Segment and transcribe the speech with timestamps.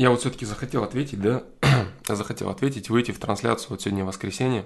[0.00, 1.42] Я вот все-таки захотел ответить, да,
[2.08, 4.64] захотел ответить, выйти в трансляцию вот сегодня воскресенье.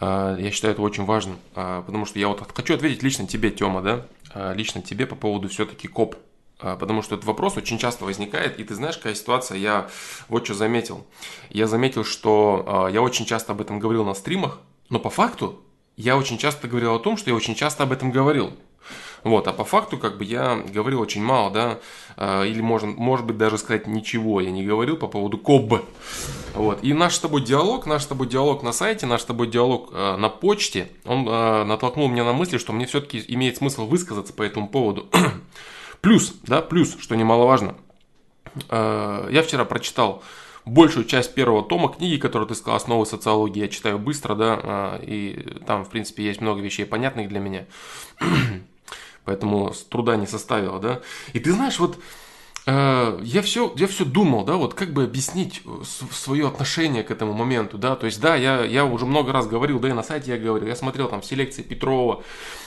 [0.00, 3.52] А, я считаю это очень важным, а, потому что я вот хочу ответить лично тебе,
[3.52, 6.16] Тёма, да, а, лично тебе по поводу все-таки КОП.
[6.58, 9.88] Потому что этот вопрос очень часто возникает, и ты знаешь, какая ситуация, я
[10.28, 11.06] вот что заметил.
[11.50, 15.60] Я заметил, что я очень часто об этом говорил на стримах, но по факту
[15.96, 18.52] я очень часто говорил о том, что я очень часто об этом говорил.
[19.24, 21.78] Вот, а по факту, как бы я говорил очень мало, да,
[22.16, 25.82] э, или можно, может быть даже сказать ничего я не говорил по поводу КОБ.
[26.54, 29.46] Вот, и наш с тобой диалог, наш с тобой диалог на сайте, наш с тобой
[29.46, 33.86] диалог э, на почте, он э, натолкнул меня на мысли, что мне все-таки имеет смысл
[33.86, 35.08] высказаться по этому поводу.
[36.00, 37.76] плюс, да, плюс, что немаловажно,
[38.70, 40.22] я вчера прочитал
[40.66, 45.56] большую часть первого тома книги, которую ты сказал, «Основы социологии», я читаю быстро, да, и
[45.66, 47.66] там, в принципе, есть много вещей понятных для меня
[49.24, 51.00] поэтому труда не составило, да.
[51.32, 51.98] И ты знаешь, вот
[52.66, 55.62] э, я все, я все думал, да, вот как бы объяснить
[56.10, 59.78] свое отношение к этому моменту, да, то есть, да, я, я уже много раз говорил,
[59.78, 62.22] да и на сайте я говорил, я смотрел там все лекции Петрова,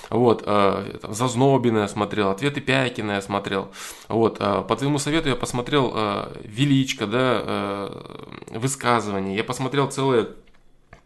[0.09, 3.71] вот, э, там, Зазнобина я смотрел, ответы Пякина я смотрел,
[4.07, 10.27] вот, э, по твоему совету я посмотрел э, Величко, да, э, высказывание, я посмотрел целое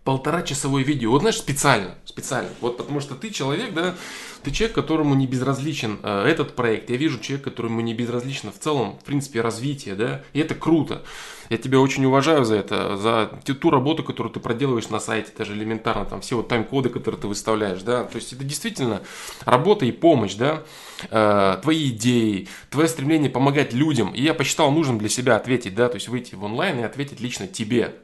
[0.03, 1.11] полтора часовое видео.
[1.11, 2.49] Вот знаешь, специально, специально.
[2.61, 3.95] Вот потому что ты человек, да,
[4.43, 6.89] ты человек, которому не безразличен э, этот проект.
[6.89, 11.03] Я вижу человека, которому не безразлично в целом, в принципе, развитие, да, и это круто.
[11.49, 15.53] Я тебя очень уважаю за это, за ту работу, которую ты проделываешь на сайте, даже
[15.53, 19.01] элементарно, там, все вот тайм-коды, которые ты выставляешь, да, то есть это действительно
[19.45, 20.63] работа и помощь, да,
[21.09, 25.89] э, твои идеи, твое стремление помогать людям, и я посчитал нужным для себя ответить, да,
[25.89, 27.95] то есть выйти в онлайн и ответить лично тебе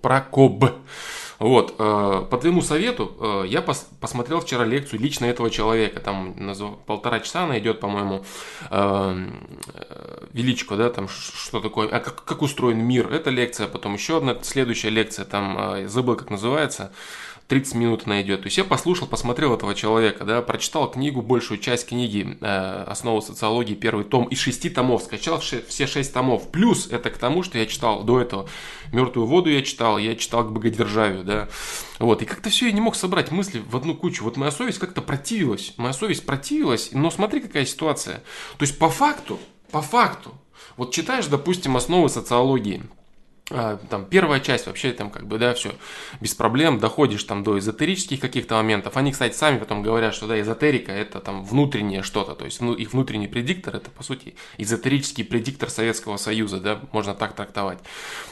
[0.00, 0.64] про КОБ.
[1.38, 6.34] Вот, э, по твоему совету, э, я пос, посмотрел вчера лекцию лично этого человека, там
[6.86, 8.24] полтора часа она идет, по-моему,
[8.70, 9.26] э,
[10.32, 14.38] величко, да, там что такое, а как, как устроен мир, это лекция, потом еще одна
[14.42, 16.90] следующая лекция, там, забыл, как называется,
[17.48, 18.42] 30 минут найдет.
[18.42, 23.22] То есть я послушал, посмотрел этого человека, да, прочитал книгу, большую часть книги э, «Основы
[23.22, 26.50] социологии», первый том из шести томов, скачал все шесть томов.
[26.50, 28.48] Плюс это к тому, что я читал до этого
[28.92, 31.48] «Мертвую воду» я читал, я читал к богодержавию, да.
[32.00, 34.24] Вот, и как-то все я не мог собрать мысли в одну кучу.
[34.24, 38.16] Вот моя совесть как-то противилась, моя совесть противилась, но смотри, какая ситуация.
[38.58, 39.38] То есть по факту,
[39.70, 40.34] по факту,
[40.76, 42.82] вот читаешь, допустим, основы социологии,
[43.48, 45.72] там первая часть вообще там как бы да все
[46.20, 48.96] без проблем доходишь там до эзотерических каких-то моментов.
[48.96, 52.72] Они кстати сами потом говорят что да эзотерика это там внутреннее что-то то есть ну,
[52.74, 57.78] их внутренний предиктор это по сути эзотерический предиктор Советского Союза да можно так трактовать.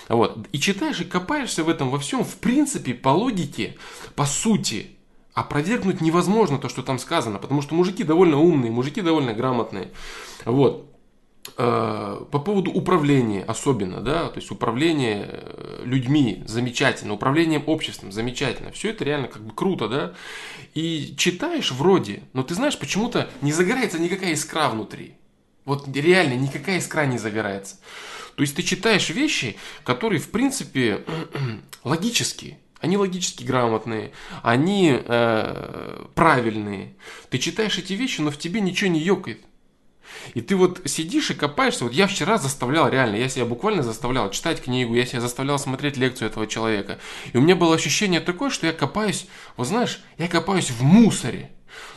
[0.08, 0.48] Вот.
[0.50, 3.76] И читаешь и копаешься в этом во всем в принципе по логике
[4.16, 4.90] по сути.
[5.32, 9.90] Опровергнуть невозможно то что там сказано потому что мужики довольно умные мужики довольно грамотные.
[10.44, 10.93] Вот
[11.56, 18.90] по поводу управления особенно, да, то есть управление э, людьми замечательно, управлением обществом замечательно, все
[18.90, 20.14] это реально как бы круто, да,
[20.74, 25.14] и читаешь вроде, но ты знаешь, почему-то не загорается никакая искра внутри,
[25.64, 27.76] вот реально никакая искра не загорается.
[28.36, 31.04] То есть ты читаешь вещи, которые в принципе
[31.84, 34.12] логические, они логически грамотные,
[34.42, 36.94] они э, правильные.
[37.30, 39.40] Ты читаешь эти вещи, но в тебе ничего не ёкает.
[40.34, 41.84] И ты вот сидишь и копаешься.
[41.84, 45.96] Вот я вчера заставлял, реально, я себя буквально заставлял читать книгу, я себя заставлял смотреть
[45.96, 46.98] лекцию этого человека.
[47.32, 49.26] И у меня было ощущение такое, что я копаюсь,
[49.56, 51.50] вот знаешь, я копаюсь в мусоре.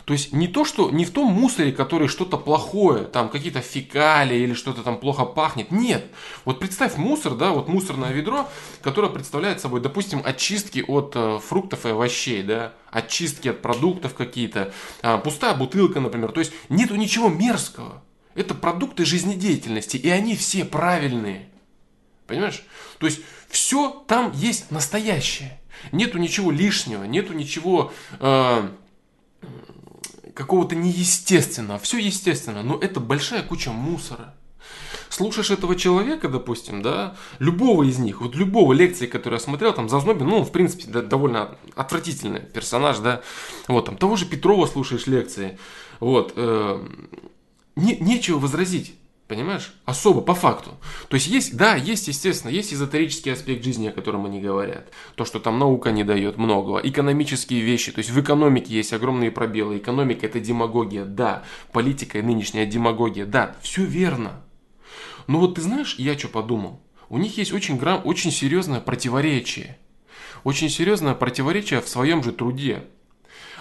[0.05, 4.39] То есть не то, что не в том мусоре, который что-то плохое, там какие-то фекалии
[4.39, 5.69] или что-то там плохо пахнет.
[5.69, 6.05] Нет.
[6.45, 8.47] Вот представь мусор, да, вот мусорное ведро,
[8.81, 14.71] которое представляет собой, допустим, очистки от э, фруктов и овощей, да, очистки от продуктов какие-то,
[15.01, 16.31] э, пустая бутылка, например.
[16.31, 18.01] То есть нету ничего мерзкого.
[18.33, 21.49] Это продукты жизнедеятельности, и они все правильные.
[22.27, 22.63] Понимаешь?
[22.99, 25.59] То есть все там есть настоящее.
[25.91, 28.69] Нету ничего лишнего, нету ничего э,
[30.34, 31.80] какого-то неестественного.
[31.80, 34.35] Все естественно, но это большая куча мусора.
[35.09, 39.89] Слушаешь этого человека, допустим, да, любого из них, вот любого лекции, которую я смотрел, там,
[39.89, 43.21] Зазнобин, ну, в принципе, да, довольно отвратительный персонаж, да,
[43.68, 45.57] вот, там, того же Петрова слушаешь лекции,
[46.00, 46.86] вот, э,
[47.75, 48.94] не, нечего возразить.
[49.27, 49.74] Понимаешь?
[49.83, 50.77] Особо, по факту.
[51.09, 54.89] То есть есть, да, есть, естественно, есть эзотерический аспект жизни, о котором они говорят.
[55.15, 56.79] То, что там наука не дает многого.
[56.79, 57.91] Экономические вещи.
[57.91, 59.77] То есть в экономике есть огромные пробелы.
[59.77, 61.44] Экономика это демагогия, да.
[61.74, 63.57] Политика и нынешняя демагогия, да.
[63.62, 64.44] Все верно.
[65.27, 66.80] Но вот ты знаешь, я что подумал?
[67.09, 69.77] У них есть очень, грамм, очень серьезное противоречие.
[70.45, 72.85] Очень серьезное противоречие в своем же труде.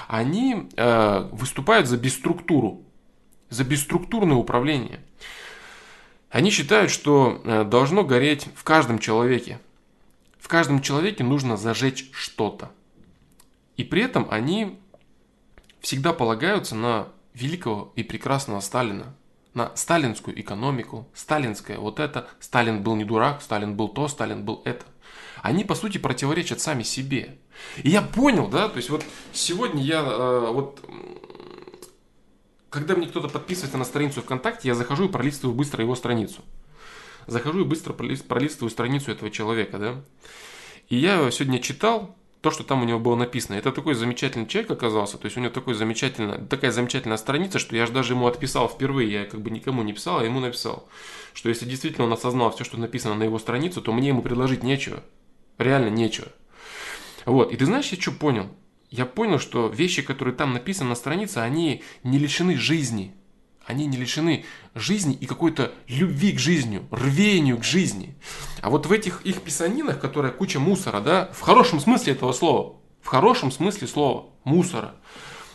[0.06, 2.86] Они э, выступают за бесструктуру
[3.50, 5.00] за бесструктурное управление.
[6.36, 9.58] Они считают, что э, должно гореть в каждом человеке.
[10.38, 12.70] В каждом человеке нужно зажечь что-то.
[13.78, 14.78] И при этом они
[15.80, 19.14] всегда полагаются на великого и прекрасного Сталина,
[19.54, 24.60] на сталинскую экономику, сталинское вот это, Сталин был не дурак, Сталин был то, Сталин был
[24.66, 24.84] это.
[25.40, 27.38] Они, по сути, противоречат сами себе.
[27.82, 30.84] И я понял, да, то есть вот сегодня я э, вот
[32.70, 36.42] когда мне кто-то подписывается на страницу ВКонтакте, я захожу и пролистываю быстро его страницу.
[37.26, 39.94] Захожу и быстро пролистываю страницу этого человека, да.
[40.88, 43.56] И я сегодня читал то, что там у него было написано.
[43.56, 47.74] Это такой замечательный человек оказался, то есть у него такой замечательная, такая замечательная страница, что
[47.74, 50.88] я же даже ему отписал впервые, я как бы никому не писал, а ему написал,
[51.34, 54.62] что если действительно он осознал все, что написано на его страницу, то мне ему предложить
[54.62, 55.02] нечего.
[55.58, 56.28] Реально нечего.
[57.24, 58.48] Вот, и ты знаешь, я что понял?
[58.90, 63.14] Я понял, что вещи, которые там написаны на странице, они не лишены жизни.
[63.64, 64.44] Они не лишены
[64.76, 68.14] жизни и какой-то любви к жизни, рвению к жизни.
[68.62, 72.76] А вот в этих их писанинах, которая куча мусора, да, в хорошем смысле этого слова,
[73.02, 74.94] в хорошем смысле слова, мусора,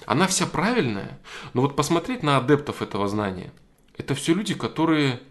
[0.05, 1.19] она вся правильная.
[1.53, 3.53] Но вот посмотреть на адептов этого знания,
[3.97, 5.21] это все люди, которые,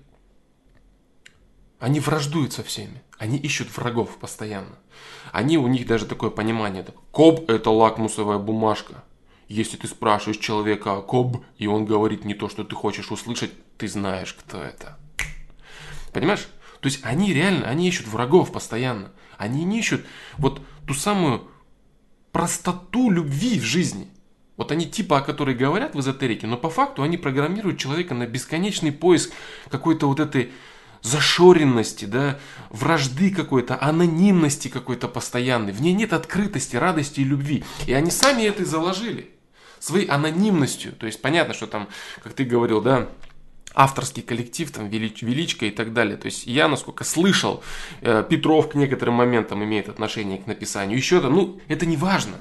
[1.80, 3.02] они враждуют со всеми.
[3.18, 4.78] Они ищут врагов постоянно.
[5.32, 9.02] Они, у них даже такое понимание, коб это лакмусовая бумажка.
[9.48, 13.52] Если ты спрашиваешь человека о коб, и он говорит не то, что ты хочешь услышать,
[13.78, 14.98] ты знаешь, кто это.
[16.12, 16.46] Понимаешь?
[16.80, 19.10] То есть они реально, они ищут врагов постоянно.
[19.38, 20.04] Они не ищут
[20.38, 21.48] вот ту самую
[22.30, 24.08] простоту любви в жизни.
[24.56, 28.26] Вот они типа, о которой говорят в эзотерике, но по факту они программируют человека на
[28.26, 29.32] бесконечный поиск
[29.70, 30.52] какой-то вот этой
[31.02, 32.38] зашоренности, да,
[32.70, 35.72] вражды какой-то, анонимности какой-то постоянной.
[35.72, 37.64] В ней нет открытости, радости и любви.
[37.86, 39.30] И они сами это и заложили
[39.78, 40.92] своей анонимностью.
[40.92, 41.88] То есть понятно, что там,
[42.22, 43.08] как ты говорил, да,
[43.74, 46.16] авторский коллектив, там, велич, величка и так далее.
[46.16, 47.62] То есть я, насколько слышал,
[48.00, 50.96] э, Петров к некоторым моментам имеет отношение к написанию.
[50.96, 52.36] Еще там, ну, это не важно.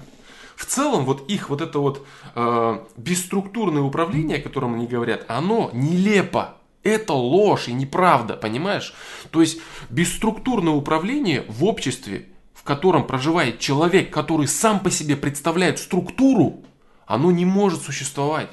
[0.56, 5.70] В целом, вот их вот это вот э, бесструктурное управление, о котором они говорят, оно
[5.74, 6.58] нелепо.
[6.84, 8.94] Это ложь и неправда, понимаешь?
[9.32, 9.60] То есть
[9.90, 16.64] бесструктурное управление в обществе, в котором проживает человек, который сам по себе представляет структуру,
[17.06, 18.50] оно не может существовать.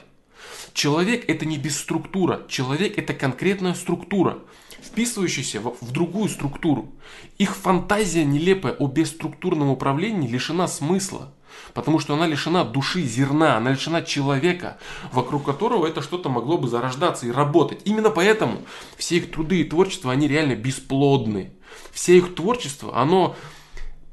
[0.72, 2.42] Человек это не бесструктура.
[2.48, 4.40] Человек это конкретная структура,
[4.82, 6.92] вписывающаяся в, в другую структуру.
[7.38, 11.32] Их фантазия нелепая о бесструктурном управлении лишена смысла.
[11.74, 14.78] Потому что она лишена души, зерна, она лишена человека,
[15.12, 17.82] вокруг которого это что-то могло бы зарождаться и работать.
[17.84, 18.62] Именно поэтому
[18.96, 21.52] все их труды и творчество, они реально бесплодны.
[21.92, 23.36] Все их творчество, оно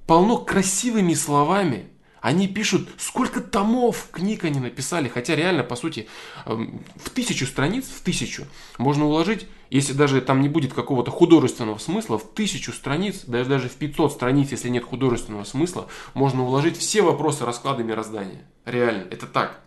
[0.07, 1.92] полно красивыми словами,
[2.23, 6.07] они пишут, сколько томов книг они написали, хотя реально, по сути,
[6.45, 8.45] эм, в тысячу страниц, в тысячу,
[8.77, 13.67] можно уложить, если даже там не будет какого-то художественного смысла, в тысячу страниц, даже, даже
[13.67, 18.47] в 500 страниц, если нет художественного смысла, можно уложить все вопросы расклада мироздания.
[18.63, 19.59] Реально, это так.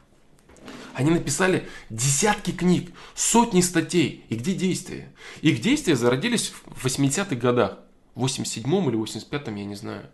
[0.94, 4.25] Они написали десятки книг, сотни статей.
[4.31, 5.12] И где действия?
[5.43, 7.81] Их действия зародились в 80-х годах.
[8.14, 10.06] В 87-м или 85-м, я не знаю.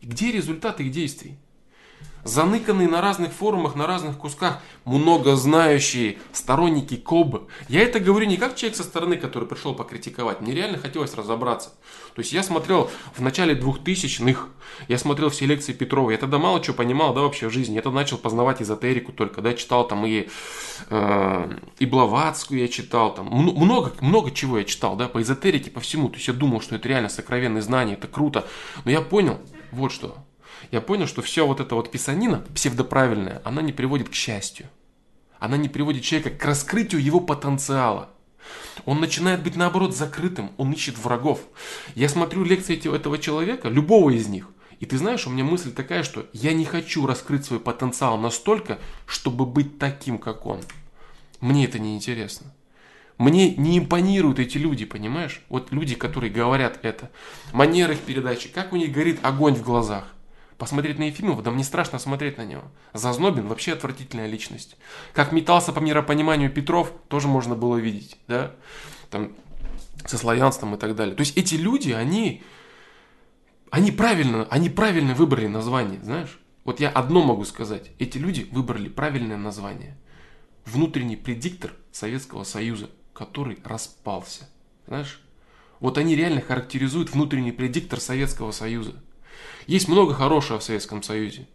[0.00, 1.38] И где результаты их действий?
[2.24, 7.48] Заныканные на разных форумах, на разных кусках, много знающие сторонники КОБ.
[7.68, 10.40] Я это говорю не как человек со стороны, который пришел покритиковать.
[10.40, 11.70] Мне реально хотелось разобраться.
[12.14, 14.48] То есть я смотрел в начале 2000-х,
[14.88, 16.10] я смотрел все лекции Петрова.
[16.10, 17.74] Я тогда мало чего понимал, да, вообще в жизни.
[17.74, 20.28] Я тогда начал познавать эзотерику только, да, читал там и,
[20.90, 25.80] э, и Блаватскую я читал, там много, много чего я читал, да, по эзотерике, по
[25.80, 26.08] всему.
[26.08, 28.46] То есть я думал, что это реально сокровенные знания, это круто.
[28.84, 30.16] Но я понял, вот что,
[30.70, 34.66] я понял, что все вот эта вот писанина, псевдоправильная, она не приводит к счастью.
[35.38, 38.10] Она не приводит человека к раскрытию его потенциала.
[38.84, 41.40] Он начинает быть наоборот закрытым, он ищет врагов.
[41.94, 44.48] Я смотрю лекции этого человека, любого из них,
[44.82, 48.80] и ты знаешь, у меня мысль такая, что я не хочу раскрыть свой потенциал настолько,
[49.06, 50.60] чтобы быть таким, как он.
[51.40, 52.52] Мне это не интересно.
[53.16, 55.42] Мне не импонируют эти люди, понимаешь?
[55.48, 57.10] Вот люди, которые говорят это.
[57.52, 60.12] Манера их передачи, как у них горит огонь в глазах.
[60.62, 62.62] Посмотреть на Ефимова, да мне страшно смотреть на него.
[62.92, 64.76] Зазнобин вообще отвратительная личность.
[65.12, 68.54] Как метался по миропониманию Петров, тоже можно было видеть, да,
[69.10, 69.32] там,
[70.06, 71.16] со славянством и так далее.
[71.16, 72.44] То есть эти люди, они,
[73.72, 76.38] они правильно, они правильно выбрали название, знаешь.
[76.62, 77.90] Вот я одно могу сказать.
[77.98, 79.96] Эти люди выбрали правильное название.
[80.64, 84.48] Внутренний предиктор Советского Союза, который распался.
[84.86, 85.20] Знаешь?
[85.80, 88.94] Вот они реально характеризуют внутренний предиктор Советского Союза.
[89.66, 91.46] Есть много хорошего в Советском Союзе.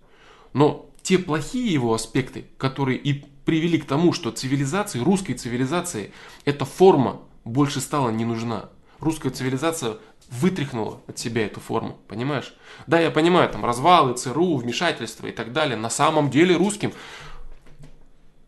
[0.53, 6.11] Но те плохие его аспекты, которые и привели к тому, что цивилизации, русской цивилизации,
[6.43, 8.69] это форма больше стала не нужна.
[8.99, 9.97] Русская цивилизация
[10.29, 12.53] вытряхнула от себя эту форму, понимаешь?
[12.87, 15.77] Да, я понимаю, там развалы, ЦРУ, вмешательство и так далее.
[15.77, 16.91] На самом деле русским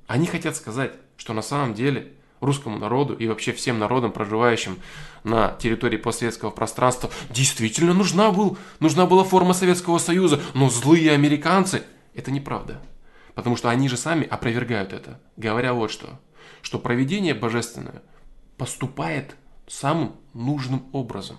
[0.07, 4.79] они хотят сказать, что на самом деле русскому народу и вообще всем народам, проживающим
[5.23, 11.83] на территории постсоветского пространства, действительно нужна, был, нужна была форма Советского Союза, но злые американцы,
[12.13, 12.81] это неправда.
[13.35, 16.19] Потому что они же сами опровергают это, говоря вот что,
[16.61, 18.01] что проведение божественное
[18.57, 19.35] поступает
[19.67, 21.37] самым нужным образом.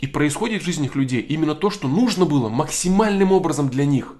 [0.00, 4.14] И происходит в жизнях людей именно то, что нужно было максимальным образом для них.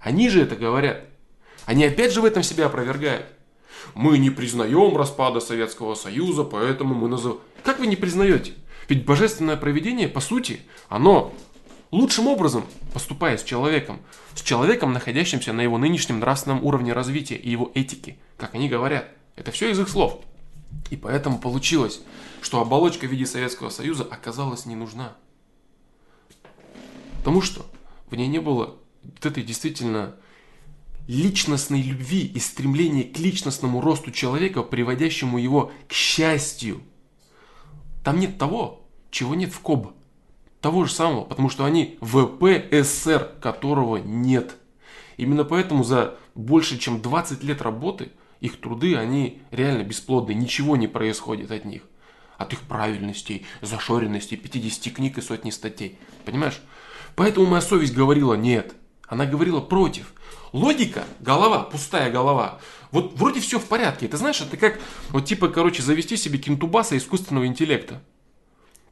[0.00, 1.04] Они же это говорят.
[1.66, 3.26] Они опять же в этом себя опровергают.
[3.94, 7.40] Мы не признаем распада Советского Союза, поэтому мы называем...
[7.62, 8.54] Как вы не признаете?
[8.88, 11.34] Ведь божественное проведение, по сути, оно
[11.90, 14.00] лучшим образом поступает с человеком.
[14.34, 18.18] С человеком, находящимся на его нынешнем нравственном уровне развития и его этики.
[18.36, 19.08] Как они говорят.
[19.36, 20.20] Это все из их слов.
[20.90, 22.00] И поэтому получилось,
[22.40, 25.12] что оболочка в виде Советского Союза оказалась не нужна.
[27.18, 27.66] Потому что
[28.10, 30.14] в ней не было вот этой действительно
[31.08, 36.82] личностной любви и стремления к личностному росту человека, приводящему его к счастью.
[38.04, 39.94] Там нет того, чего нет в КОБ.
[40.60, 44.56] Того же самого, потому что они ВПСР, которого нет.
[45.16, 50.86] Именно поэтому за больше чем 20 лет работы их труды, они реально бесплодны, ничего не
[50.86, 51.82] происходит от них.
[52.36, 55.98] От их правильностей, зашоренностей, 50 книг и сотни статей.
[56.24, 56.60] Понимаешь?
[57.16, 58.74] Поэтому моя совесть говорила нет.
[59.08, 60.12] Она говорила против.
[60.52, 62.60] Логика, голова, пустая голова.
[62.90, 64.08] Вот вроде все в порядке.
[64.08, 64.78] Ты знаешь, это как,
[65.10, 68.02] вот типа, короче, завести себе кинтубаса искусственного интеллекта.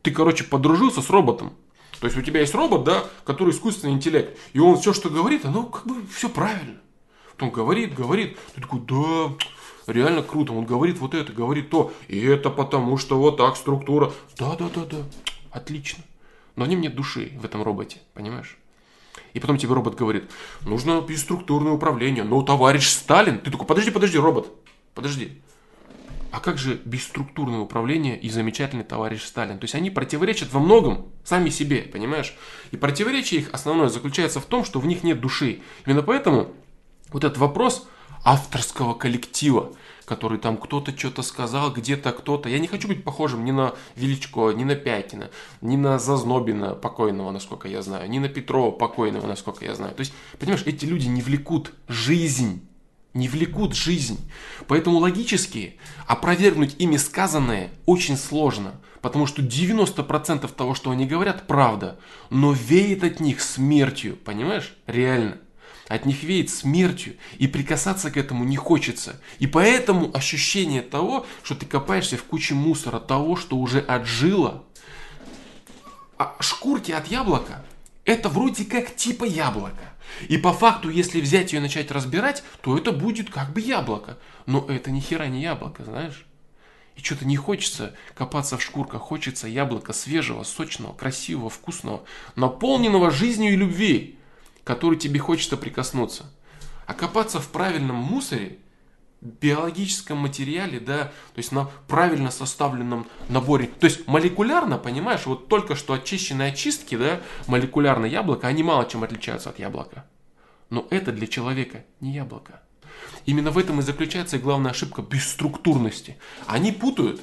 [0.03, 1.55] Ты, короче, подружился с роботом.
[2.01, 4.39] То есть у тебя есть робот, да, который искусственный интеллект.
[4.53, 6.79] И он все, что говорит, оно как бы все правильно.
[7.41, 8.39] Он говорит, говорит.
[8.55, 9.35] Ты такой, да,
[9.87, 10.53] реально круто.
[10.53, 11.93] Он говорит вот это, говорит то.
[12.09, 14.13] И это потому, что вот так структура.
[14.39, 14.99] Да, да, да, да.
[15.51, 16.05] Отлично.
[16.55, 18.59] Но в нем нет души в этом роботе, понимаешь?
[19.37, 20.31] И потом тебе робот говорит,
[20.63, 22.25] нужно бесструктурное управление.
[22.25, 23.39] Но товарищ Сталин.
[23.39, 24.51] Ты такой, подожди, подожди, робот.
[24.95, 25.43] Подожди.
[26.31, 29.59] А как же бесструктурное управление и замечательный товарищ Сталин?
[29.59, 32.35] То есть они противоречат во многом сами себе, понимаешь?
[32.71, 35.61] И противоречие их основное заключается в том, что в них нет души.
[35.85, 36.55] Именно поэтому
[37.11, 37.87] вот этот вопрос
[38.25, 39.75] авторского коллектива,
[40.07, 42.49] который там кто-то что-то сказал, где-то кто-то.
[42.49, 47.31] Я не хочу быть похожим ни на Величко, ни на Пятина, ни на Зазнобина покойного,
[47.33, 49.95] насколько я знаю, ни на Петрова покойного, насколько я знаю.
[49.95, 52.63] То есть, понимаешь, эти люди не влекут жизнь
[53.17, 54.19] не влекут жизнь.
[54.69, 61.99] Поэтому логически опровергнуть ими сказанное очень сложно, потому что 90% того, что они говорят, правда,
[62.29, 64.77] но веет от них смертью, понимаешь?
[64.87, 65.39] Реально.
[65.89, 69.21] От них веет смертью, и прикасаться к этому не хочется.
[69.39, 74.65] И поэтому ощущение того, что ты копаешься в куче мусора, того, что уже отжило,
[76.19, 77.65] а шкурки от яблока,
[78.05, 79.93] это вроде как типа яблока.
[80.29, 84.19] И по факту, если взять ее и начать разбирать, то это будет как бы яблоко.
[84.47, 86.25] Но это ни хера не яблоко, знаешь?
[86.97, 92.05] И что-то не хочется копаться в шкурках, хочется яблока свежего, сочного, красивого, вкусного,
[92.37, 94.16] наполненного жизнью и любви,
[94.67, 96.25] который тебе хочется прикоснуться.
[96.87, 98.59] А копаться в правильном мусоре
[99.21, 103.69] биологическом материале, да, то есть на правильно составленном наборе.
[103.69, 109.05] То есть молекулярно, понимаешь, вот только что очищенные очистки, да, молекулярное яблоко, они мало чем
[109.05, 110.05] отличаются от яблока.
[110.69, 112.61] Но это для человека не яблоко.
[113.25, 116.19] Именно в этом и заключается главная ошибка бесструктурности.
[116.47, 117.21] Они путают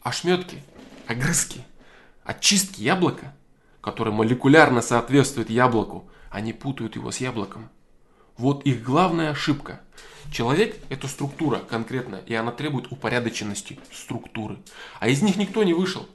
[0.00, 0.62] ошметки,
[1.06, 1.60] огрызки,
[2.24, 3.34] очистки яблока,
[3.80, 7.68] которые молекулярно соответствуют яблоку, они путают его с яблоком.
[8.36, 9.80] Вот их главная ошибка–
[10.30, 14.58] Человек– это структура конкретная, и она требует упорядоченности структуры.
[15.00, 16.06] А из них никто не вышел.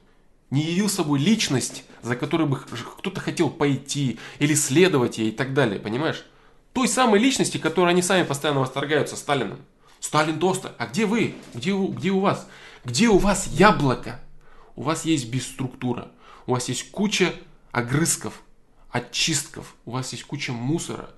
[0.52, 5.54] Не явил собой личность, за которой бы кто-то хотел пойти или следовать ей и так
[5.54, 6.26] далее, понимаешь?
[6.74, 9.60] Той самой личности, которой они сами постоянно восторгаются Сталином.
[10.00, 10.76] Сталин тоста.
[10.78, 11.36] А где вы?
[11.54, 12.48] Где, где у вас?
[12.86, 14.20] Где у вас яблоко?
[14.76, 16.12] У вас есть бесструктура.
[16.46, 17.34] У вас есть куча
[17.74, 18.42] огрызков,
[18.90, 19.76] очистков.
[19.84, 21.10] У вас есть куча мусора,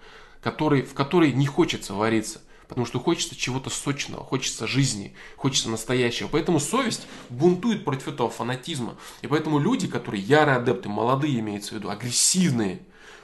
[0.41, 2.41] который, в который не хочется вариться.
[2.67, 6.27] Потому что хочется чего-то сочного, хочется жизни, хочется настоящего.
[6.27, 8.95] Поэтому совесть бунтует против этого фанатизма.
[9.21, 12.79] И поэтому люди, которые ярые адепты, молодые имеется в виду, агрессивные,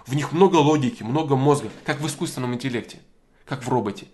[0.05, 2.99] в них много логики, много мозга, как в искусственном интеллекте,
[3.45, 4.07] как в роботе.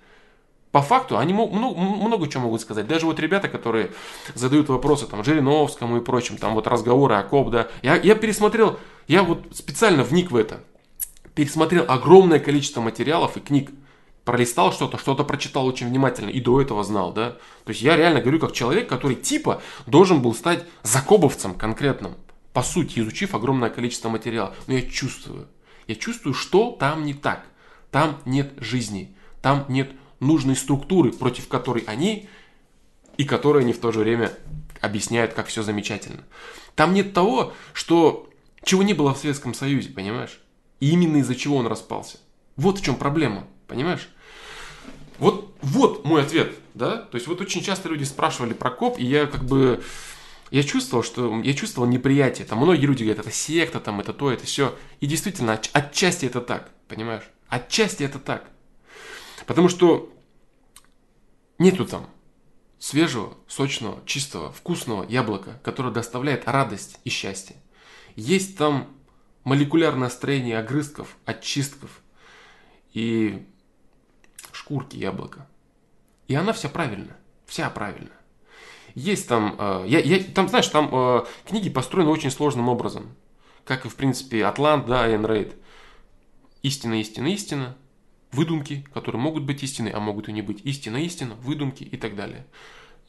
[0.71, 2.88] По факту они много, много чего могут сказать.
[2.88, 3.91] Даже вот ребята, которые
[4.33, 7.67] задают вопросы там Жириновскому и прочим, там вот разговоры о КОП, да.
[7.81, 10.64] Я, я пересмотрел, я вот специально вник в это.
[11.34, 13.72] Пересмотрел огромное количество материалов и книг
[14.28, 17.38] пролистал что-то, что-то прочитал очень внимательно и до этого знал, да.
[17.64, 22.16] То есть я реально говорю как человек, который типа должен был стать закобовцем конкретным,
[22.52, 24.54] по сути, изучив огромное количество материала.
[24.68, 25.48] Но я чувствую,
[25.88, 27.46] я чувствую, что там не так.
[27.90, 32.28] Там нет жизни, там нет нужной структуры, против которой они
[33.16, 34.34] и которые они в то же время
[34.82, 36.24] объясняют, как все замечательно.
[36.76, 38.30] Там нет того, что
[38.64, 40.40] чего не было в Советском Союзе, понимаешь?
[40.80, 42.18] И именно из-за чего он распался.
[42.56, 44.10] Вот в чем проблема, понимаешь?
[45.20, 46.98] Вот, вот мой ответ, да?
[46.98, 49.84] То есть вот очень часто люди спрашивали про КОП, и я как бы...
[50.50, 52.48] Я чувствовал, что я чувствовал неприятие.
[52.48, 54.78] Там многие люди говорят, это секта, там это то, это все.
[55.02, 57.24] И действительно, от, отчасти это так, понимаешь?
[57.50, 58.50] Отчасти это так.
[59.46, 60.10] Потому что
[61.58, 62.10] нету там
[62.80, 67.58] свежего, сочного, чистого, вкусного яблока, которое доставляет радость и счастье.
[68.17, 68.88] Есть там
[69.43, 72.01] молекулярное строение огрызков, очистков
[72.91, 73.45] и
[74.51, 75.47] шкурки яблока.
[76.27, 78.17] И она вся правильная, вся правильная.
[78.95, 83.15] Есть там, э, я, я, там, знаешь, там э, книги построены очень сложным образом.
[83.63, 85.55] Как и, в принципе, Атлант, да, Айн Рейд.
[86.63, 87.77] Истина, истина, истина.
[88.31, 90.65] Выдумки, которые могут быть истиной, а могут и не быть.
[90.65, 92.47] Истина, истина, выдумки и так далее.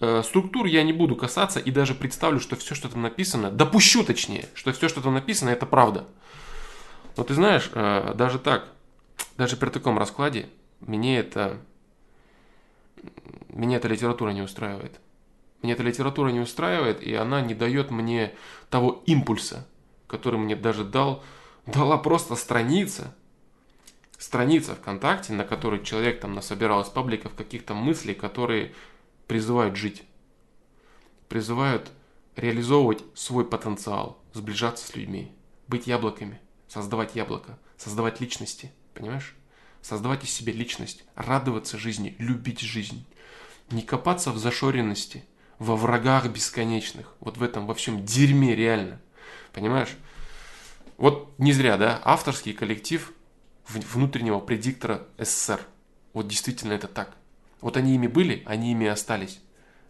[0.00, 4.05] Э, структур я не буду касаться и даже представлю, что все, что там написано, допущу
[4.05, 6.07] точнее, что все, что там написано, это правда.
[7.17, 8.69] Но ты знаешь, э, даже так,
[9.37, 10.49] даже при таком раскладе,
[10.81, 11.59] мне это,
[13.49, 15.00] меня эта литература не устраивает.
[15.62, 18.33] Меня эта литература не устраивает, и она не дает мне
[18.71, 19.67] того импульса,
[20.07, 21.25] который мне даже дал,
[21.67, 23.17] дала просто страница,
[24.17, 28.73] страница ВКонтакте, на которой человек там насобирал из пабликов каких-то мыслей, которые
[29.28, 30.02] призывают жить,
[31.28, 31.92] призывают
[32.35, 35.32] реализовывать свой потенциал, сближаться с людьми,
[35.68, 39.37] быть яблоками, создавать яблоко, создавать личности, понимаешь?
[39.82, 43.06] Создавать из себя личность, радоваться жизни, любить жизнь.
[43.70, 45.25] Не копаться в зашоренности,
[45.58, 49.00] во врагах бесконечных, вот в этом, во всем дерьме реально.
[49.52, 49.94] Понимаешь?
[50.97, 53.12] Вот не зря, да, авторский коллектив
[53.69, 55.60] внутреннего предиктора СССР.
[56.14, 57.17] Вот действительно это так.
[57.60, 59.40] Вот они ими были, они ими остались.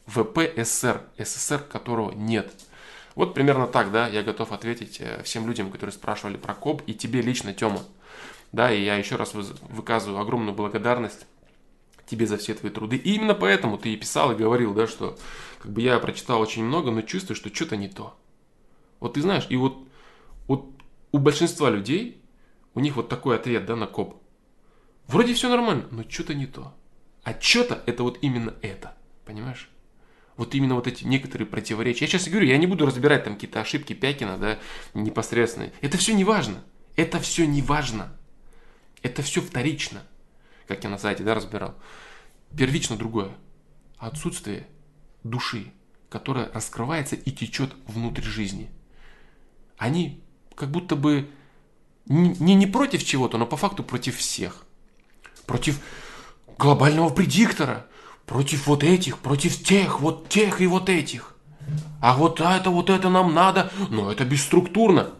[0.06, 2.52] ВП СССР, которого нет.
[3.14, 6.94] Вот примерно так, да, я готов ответить э, всем людям, которые спрашивали про КОБ, и
[6.94, 7.82] тебе лично, Тёма.
[8.52, 11.26] Да, и я еще раз выказываю огромную благодарность
[12.06, 12.96] тебе за все твои труды.
[12.96, 15.18] И именно поэтому ты и писал, и говорил, да, что
[15.58, 18.16] как бы я прочитал очень много, но чувствую, что что-то не то.
[19.00, 19.78] Вот ты знаешь, и вот,
[20.46, 20.66] вот
[21.12, 22.22] у большинства людей,
[22.74, 24.16] у них вот такой ответ, да, на КОП.
[25.06, 26.72] Вроде все нормально, но что-то не то.
[27.22, 28.96] А что-то это вот именно это.
[29.24, 29.68] Понимаешь?
[30.36, 32.04] Вот именно вот эти некоторые противоречия.
[32.04, 34.58] Я сейчас говорю, я не буду разбирать там какие-то ошибки Пякина, да,
[34.94, 35.72] непосредственные.
[35.80, 36.62] Это все не важно.
[36.94, 38.16] Это все не важно.
[39.02, 40.02] Это все вторично.
[40.66, 41.74] Как я на сайте, да, разбирал.
[42.56, 43.30] Первично другое.
[43.98, 44.66] Отсутствие
[45.24, 45.72] души,
[46.08, 48.70] которая раскрывается и течет внутрь жизни.
[49.76, 50.22] Они
[50.54, 51.28] как будто бы
[52.06, 54.64] не, не против чего-то, но по факту против всех.
[55.46, 55.80] Против
[56.58, 57.86] глобального предиктора,
[58.26, 61.34] против вот этих, против тех, вот тех и вот этих.
[62.00, 65.10] А вот это, вот это нам надо, но это бесструктурно.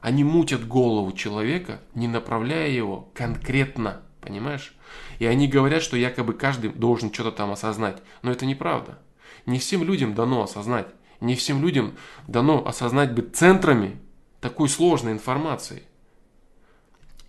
[0.00, 4.74] Они мутят голову человека, не направляя его конкретно, понимаешь?
[5.18, 8.02] И они говорят, что якобы каждый должен что-то там осознать.
[8.22, 8.98] Но это неправда.
[9.46, 10.88] Не всем людям дано осознать.
[11.20, 11.94] Не всем людям
[12.26, 14.00] дано осознать быть центрами
[14.40, 15.84] такой сложной информации.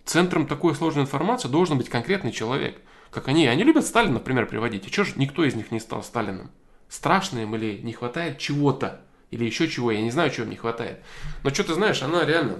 [0.04, 2.80] Центром такой сложной информации должен быть конкретный человек–
[3.14, 3.46] как они.
[3.46, 4.86] Они любят Сталина, например, приводить.
[4.86, 6.50] И что же никто из них не стал Сталиным?
[6.88, 9.00] Страшно им или не хватает чего-то?
[9.30, 9.90] Или еще чего?
[9.90, 11.00] Я не знаю, чего им не хватает.
[11.42, 12.58] Но что ты знаешь, она реально...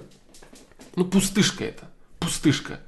[0.96, 1.90] Ну, пустышка это.
[2.20, 2.80] Пустышка.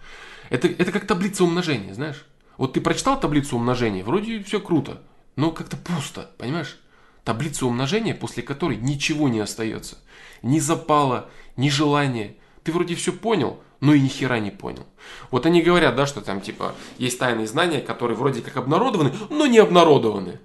[0.48, 2.24] Это, это как таблица умножения, знаешь?
[2.56, 5.02] Вот ты прочитал таблицу умножения, вроде все круто,
[5.34, 6.78] но как-то пусто, понимаешь?
[7.22, 9.98] Таблица умножения, после которой ничего не остается.
[10.42, 12.36] Ни запала, ни желания.
[12.62, 14.86] Ты вроде все понял, но и ни хера не понял.
[15.30, 19.46] Вот они говорят, да, что там типа есть тайные знания, которые вроде как обнародованы, но
[19.46, 20.40] не обнародованы.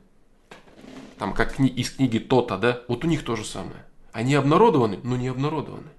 [1.17, 3.85] Там как из книги То-то, да, вот у них то же самое.
[4.11, 5.89] Они обнародованы, но не обнародованы.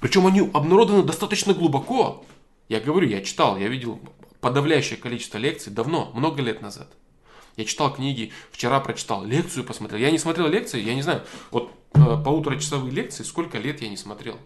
[0.00, 2.24] Причем они обнародованы достаточно глубоко.
[2.68, 4.00] Я говорю, я читал, я видел
[4.40, 6.88] подавляющее количество лекций давно, много лет назад.
[7.56, 10.00] Я читал книги, вчера прочитал, лекцию посмотрел.
[10.00, 13.96] Я не смотрел лекции, я не знаю, вот э, полуторачасовые лекции, сколько лет я не
[13.96, 14.38] смотрел.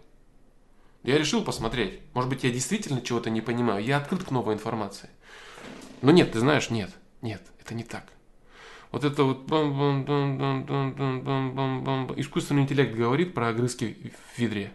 [1.02, 2.00] Я решил посмотреть.
[2.12, 3.84] Может быть, я действительно чего-то не понимаю.
[3.84, 5.08] Я открыт к новой информации.
[6.02, 6.90] Но нет, ты знаешь, нет.
[7.22, 8.12] Нет, это не так.
[8.92, 9.46] Вот это вот
[12.18, 14.72] искусственный интеллект говорит про огрызки в ведре.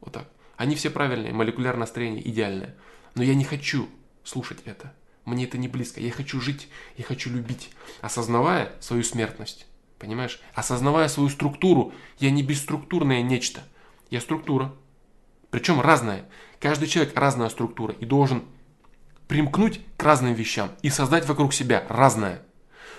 [0.00, 0.28] Вот так.
[0.56, 2.74] Они все правильные, молекулярное строение идеальное.
[3.14, 3.88] Но я не хочу
[4.24, 4.92] слушать это.
[5.24, 6.00] Мне это не близко.
[6.00, 9.66] Я хочу жить, я хочу любить, осознавая свою смертность.
[9.98, 10.40] Понимаешь?
[10.54, 13.62] Осознавая свою структуру, я не бесструктурное нечто.
[14.10, 14.72] Я структура.
[15.56, 16.26] Причем разная.
[16.60, 18.44] Каждый человек разная структура и должен
[19.26, 22.42] примкнуть к разным вещам и создать вокруг себя разное.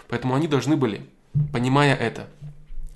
[0.08, 1.08] Поэтому они должны были,
[1.54, 2.28] понимая это,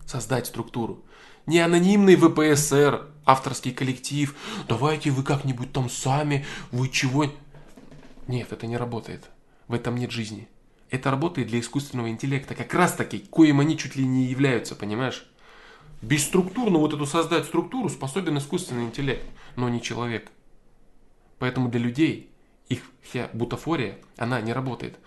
[0.07, 1.05] создать структуру.
[1.45, 4.35] Не анонимный ВПСР, авторский коллектив,
[4.67, 7.31] давайте вы как-нибудь там сами, вы чего...
[8.27, 9.29] Нет, это не работает.
[9.67, 10.49] В этом нет жизни.
[10.89, 15.30] Это работает для искусственного интеллекта, как раз таки, коим они чуть ли не являются, понимаешь?
[16.01, 20.31] Бесструктурно вот эту создать структуру способен искусственный интеллект, но не человек.
[21.37, 22.31] Поэтому для людей
[22.69, 24.97] их вся бутафория, она не работает.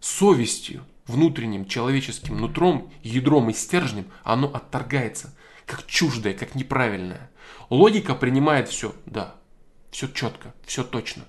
[0.00, 5.36] Совестью, внутренним человеческим нутром, ядром и стержнем оно отторгается,
[5.66, 7.30] как чуждое, как неправильное.
[7.68, 9.36] Логика принимает все, да,
[9.90, 11.24] все четко, все точно.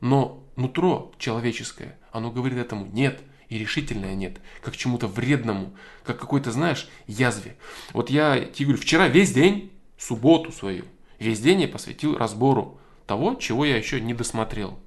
[0.00, 6.52] Но нутро человеческое, оно говорит этому нет и решительное нет, как чему-то вредному, как какой-то,
[6.52, 7.56] знаешь, язве.
[7.92, 10.84] Вот я тебе говорю, вчера весь день, субботу свою,
[11.18, 14.78] весь день я посвятил разбору того, чего я еще не досмотрел.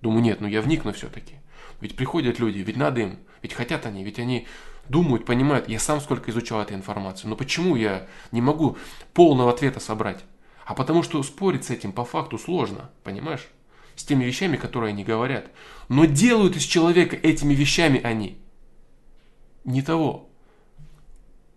[0.00, 1.34] Думаю, нет, ну я вникну все-таки.
[1.80, 4.46] Ведь приходят люди, ведь надо им, ведь хотят они, ведь они
[4.88, 5.68] думают, понимают.
[5.68, 7.30] Я сам сколько изучал эту информацию.
[7.30, 8.76] Но почему я не могу
[9.12, 10.24] полного ответа собрать?
[10.64, 13.48] А потому что спорить с этим по факту сложно, понимаешь?
[13.98, 15.50] С теми вещами, которые они говорят.
[15.88, 18.38] Но делают из человека этими вещами они
[19.64, 20.30] не того,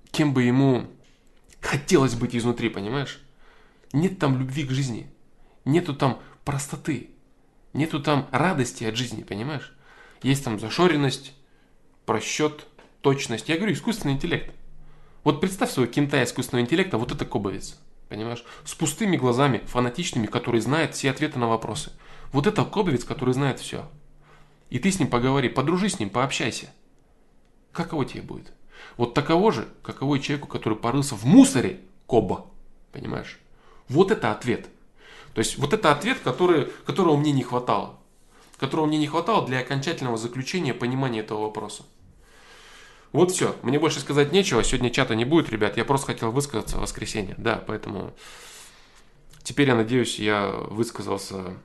[0.09, 0.87] кем бы ему
[1.59, 3.21] хотелось быть изнутри, понимаешь?
[3.93, 5.11] Нет там любви к жизни,
[5.65, 7.11] нету там простоты,
[7.73, 9.73] Нету там радости от жизни, понимаешь?
[10.23, 11.33] Есть там зашоренность,
[12.05, 12.67] просчет,
[13.01, 13.49] точность.
[13.49, 14.53] Я говорю, искусственный интеллект.
[15.23, 17.79] Вот представь своего кента искусственного интеллекта, вот это кобовец.
[18.11, 18.43] Понимаешь?
[18.63, 21.91] С пустыми глазами, фанатичными, который знает все ответы на вопросы.
[22.31, 23.89] Вот это кобовец, который знает все.
[24.69, 26.71] И ты с ним поговори, подружись с ним, пообщайся.
[27.71, 28.53] Каково тебе будет?
[28.97, 32.45] Вот таково же, каково и человеку, который порылся в мусоре, коба.
[32.91, 33.39] Понимаешь?
[33.87, 34.69] Вот это ответ–
[35.33, 37.99] то есть вот это ответ, который, которого мне не хватало.
[38.57, 41.83] Которого мне не хватало для окончательного заключения понимания этого вопроса.
[43.11, 43.55] Вот все.
[43.61, 44.63] Мне больше сказать нечего.
[44.63, 45.77] Сегодня чата не будет, ребят.
[45.77, 47.35] Я просто хотел высказаться в воскресенье.
[47.37, 48.13] Да, поэтому
[49.43, 51.55] теперь я надеюсь, я высказался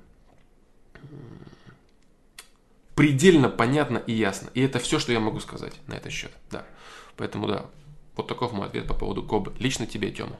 [2.96, 4.50] предельно понятно и ясно.
[4.54, 6.32] И это все, что я могу сказать на этот счет.
[6.50, 6.64] Да.
[7.16, 7.66] Поэтому да,
[8.16, 9.52] вот таков мой ответ по поводу Кобы.
[9.58, 10.36] Лично тебе, Тёма.